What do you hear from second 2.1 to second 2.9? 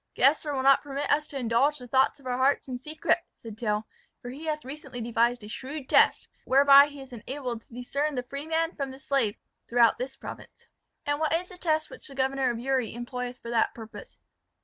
of our hearts in